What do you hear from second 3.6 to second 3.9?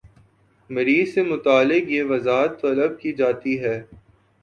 ہے